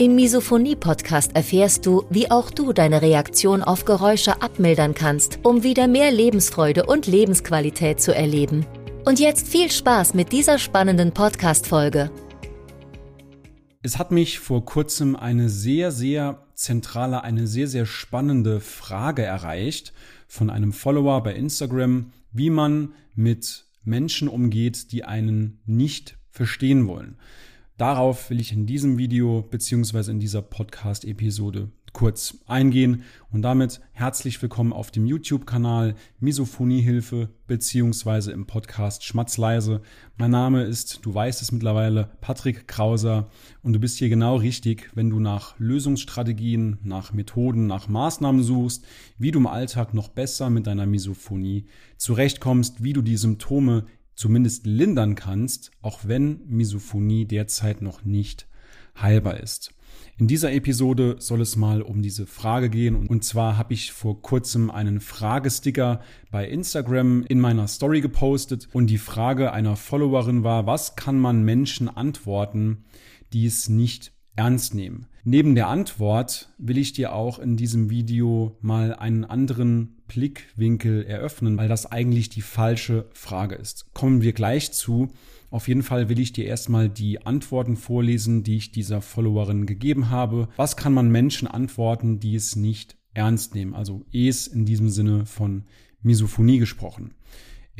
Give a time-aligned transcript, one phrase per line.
[0.00, 5.88] Im Misophonie-Podcast erfährst du, wie auch du deine Reaktion auf Geräusche abmildern kannst, um wieder
[5.88, 8.64] mehr Lebensfreude und Lebensqualität zu erleben.
[9.04, 12.10] Und jetzt viel Spaß mit dieser spannenden Podcast-Folge.
[13.82, 19.92] Es hat mich vor kurzem eine sehr, sehr zentrale, eine sehr, sehr spannende Frage erreicht
[20.28, 27.18] von einem Follower bei Instagram, wie man mit Menschen umgeht, die einen nicht verstehen wollen.
[27.80, 34.40] Darauf will ich in diesem Video beziehungsweise in dieser Podcast-Episode kurz eingehen und damit herzlich
[34.42, 39.80] willkommen auf dem YouTube-Kanal Misophoniehilfe beziehungsweise im Podcast Schmatzleise.
[40.18, 43.30] Mein Name ist, du weißt es mittlerweile, Patrick Krauser
[43.62, 48.84] und du bist hier genau richtig, wenn du nach Lösungsstrategien, nach Methoden, nach Maßnahmen suchst,
[49.16, 51.64] wie du im Alltag noch besser mit deiner Misophonie
[51.96, 53.86] zurechtkommst, wie du die Symptome
[54.20, 58.46] zumindest lindern kannst, auch wenn Misophonie derzeit noch nicht
[59.00, 59.72] heilbar ist.
[60.18, 64.20] In dieser Episode soll es mal um diese Frage gehen und zwar habe ich vor
[64.20, 70.66] kurzem einen Fragesticker bei Instagram in meiner Story gepostet und die Frage einer Followerin war,
[70.66, 72.84] was kann man Menschen antworten,
[73.32, 75.06] die es nicht ernst nehmen?
[75.24, 81.58] Neben der Antwort will ich dir auch in diesem Video mal einen anderen Blickwinkel eröffnen,
[81.58, 83.92] weil das eigentlich die falsche Frage ist.
[83.92, 85.08] Kommen wir gleich zu.
[85.50, 90.08] Auf jeden Fall will ich dir erstmal die Antworten vorlesen, die ich dieser Followerin gegeben
[90.08, 90.48] habe.
[90.56, 93.74] Was kann man Menschen antworten, die es nicht ernst nehmen?
[93.74, 95.64] Also es in diesem Sinne von
[96.02, 97.12] Misophonie gesprochen.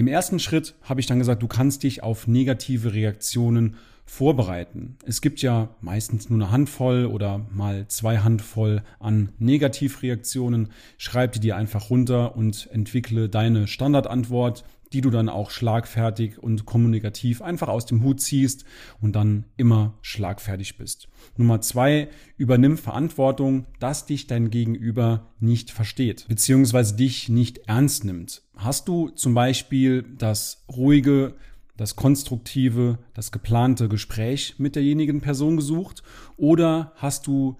[0.00, 4.96] Im ersten Schritt habe ich dann gesagt, du kannst dich auf negative Reaktionen vorbereiten.
[5.04, 10.70] Es gibt ja meistens nur eine Handvoll oder mal zwei Handvoll an Negativreaktionen.
[10.96, 16.66] Schreib die dir einfach runter und entwickle deine Standardantwort, die du dann auch schlagfertig und
[16.66, 18.64] kommunikativ einfach aus dem Hut ziehst
[19.00, 21.08] und dann immer schlagfertig bist.
[21.36, 28.42] Nummer zwei, übernimm Verantwortung, dass dich dein Gegenüber nicht versteht, beziehungsweise dich nicht ernst nimmt.
[28.56, 31.34] Hast du zum Beispiel das ruhige,
[31.76, 36.02] das konstruktive, das geplante Gespräch mit derjenigen Person gesucht
[36.36, 37.58] oder hast du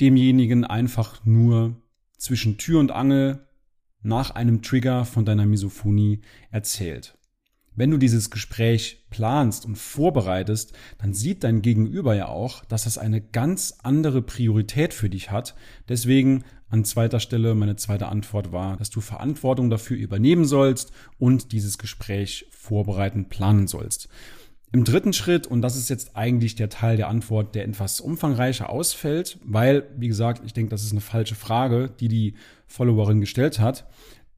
[0.00, 1.76] demjenigen einfach nur
[2.18, 3.46] zwischen Tür und Angel
[4.04, 6.20] nach einem Trigger von deiner Misophonie
[6.50, 7.18] erzählt.
[7.76, 12.98] Wenn du dieses Gespräch planst und vorbereitest, dann sieht dein Gegenüber ja auch, dass es
[12.98, 15.56] eine ganz andere Priorität für dich hat.
[15.88, 21.50] Deswegen an zweiter Stelle meine zweite Antwort war, dass du Verantwortung dafür übernehmen sollst und
[21.50, 24.08] dieses Gespräch vorbereiten, planen sollst.
[24.74, 28.70] Im dritten Schritt, und das ist jetzt eigentlich der Teil der Antwort, der etwas umfangreicher
[28.70, 32.34] ausfällt, weil, wie gesagt, ich denke, das ist eine falsche Frage, die die
[32.66, 33.86] Followerin gestellt hat.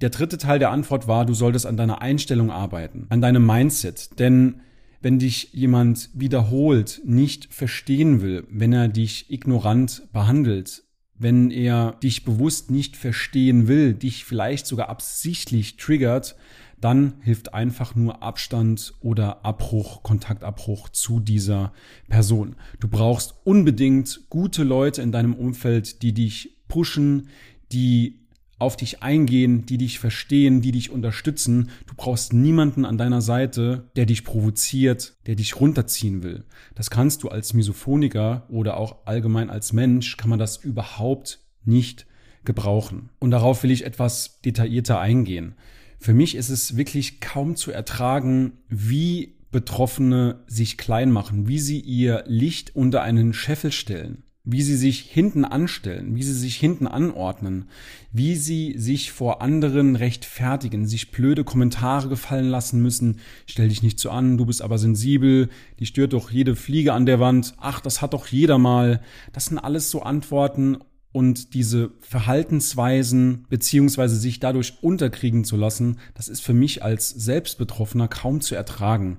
[0.00, 4.18] Der dritte Teil der Antwort war, du solltest an deiner Einstellung arbeiten, an deinem Mindset.
[4.18, 4.62] Denn
[5.00, 10.82] wenn dich jemand wiederholt nicht verstehen will, wenn er dich ignorant behandelt,
[11.16, 16.34] wenn er dich bewusst nicht verstehen will, dich vielleicht sogar absichtlich triggert,
[16.80, 21.72] dann hilft einfach nur Abstand oder Abbruch, Kontaktabbruch zu dieser
[22.08, 22.56] Person.
[22.80, 27.28] Du brauchst unbedingt gute Leute in deinem Umfeld, die dich pushen,
[27.72, 28.24] die
[28.58, 31.70] auf dich eingehen, die dich verstehen, die dich unterstützen.
[31.86, 36.44] Du brauchst niemanden an deiner Seite, der dich provoziert, der dich runterziehen will.
[36.74, 42.06] Das kannst du als Misophoniker oder auch allgemein als Mensch, kann man das überhaupt nicht
[42.44, 43.10] gebrauchen.
[43.18, 45.54] Und darauf will ich etwas detaillierter eingehen.
[46.04, 51.80] Für mich ist es wirklich kaum zu ertragen, wie Betroffene sich klein machen, wie sie
[51.80, 56.86] ihr Licht unter einen Scheffel stellen, wie sie sich hinten anstellen, wie sie sich hinten
[56.86, 57.70] anordnen,
[58.12, 63.98] wie sie sich vor anderen rechtfertigen, sich blöde Kommentare gefallen lassen müssen, stell dich nicht
[63.98, 65.48] so an, du bist aber sensibel,
[65.78, 69.00] die stört doch jede Fliege an der Wand, ach, das hat doch jeder mal.
[69.32, 70.76] Das sind alles so Antworten
[71.14, 78.08] und diese Verhaltensweisen beziehungsweise sich dadurch unterkriegen zu lassen, das ist für mich als Selbstbetroffener
[78.08, 79.18] kaum zu ertragen.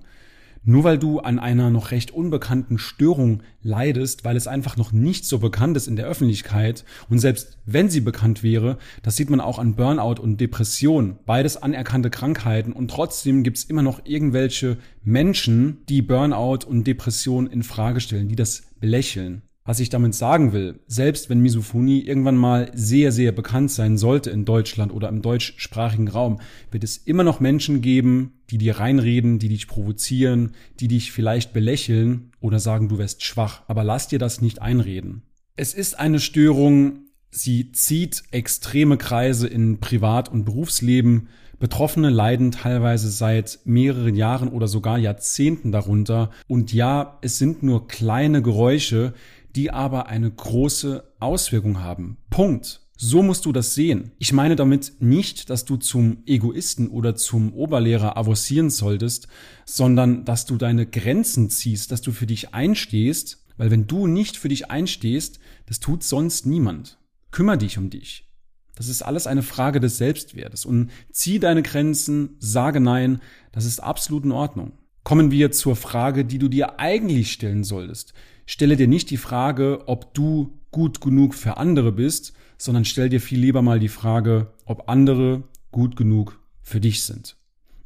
[0.66, 5.26] Nur weil du an einer noch recht unbekannten Störung leidest, weil es einfach noch nicht
[5.26, 9.40] so bekannt ist in der Öffentlichkeit und selbst wenn sie bekannt wäre, das sieht man
[9.40, 15.78] auch an Burnout und Depression, beides anerkannte Krankheiten und trotzdem gibt's immer noch irgendwelche Menschen,
[15.88, 19.44] die Burnout und Depression in Frage stellen, die das belächeln.
[19.68, 24.30] Was ich damit sagen will, selbst wenn Misophonie irgendwann mal sehr, sehr bekannt sein sollte
[24.30, 26.40] in Deutschland oder im deutschsprachigen Raum,
[26.70, 31.52] wird es immer noch Menschen geben, die dir reinreden, die dich provozieren, die dich vielleicht
[31.52, 33.64] belächeln oder sagen, du wärst schwach.
[33.68, 35.24] Aber lass dir das nicht einreden.
[35.56, 37.00] Es ist eine Störung,
[37.32, 41.30] sie zieht extreme Kreise in Privat- und Berufsleben.
[41.58, 46.30] Betroffene leiden teilweise seit mehreren Jahren oder sogar Jahrzehnten darunter.
[46.48, 49.14] Und ja, es sind nur kleine Geräusche,
[49.56, 52.18] die aber eine große Auswirkung haben.
[52.30, 52.82] Punkt.
[52.98, 54.12] So musst du das sehen.
[54.20, 59.28] Ich meine damit nicht, dass du zum Egoisten oder zum Oberlehrer avancieren solltest,
[59.66, 64.38] sondern dass du deine Grenzen ziehst, dass du für dich einstehst, weil wenn du nicht
[64.38, 66.98] für dich einstehst, das tut sonst niemand.
[67.32, 68.30] Kümmer dich um dich.
[68.76, 73.22] Das ist alles eine Frage des Selbstwertes und zieh deine Grenzen, sage nein,
[73.52, 74.72] das ist absolut in Ordnung.
[75.04, 78.14] Kommen wir zur Frage, die du dir eigentlich stellen solltest
[78.46, 83.22] stelle dir nicht die Frage, ob du gut genug für andere bist, sondern stell dir
[83.22, 87.38] viel lieber mal die Frage, ob andere gut genug für dich sind.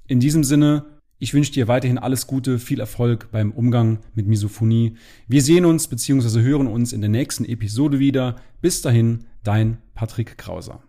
[0.07, 0.85] In diesem Sinne,
[1.17, 4.95] ich wünsche dir weiterhin alles Gute, viel Erfolg beim Umgang mit Misophonie.
[5.27, 6.41] Wir sehen uns bzw.
[6.41, 8.37] hören uns in der nächsten Episode wieder.
[8.61, 10.88] Bis dahin, dein Patrick Krauser.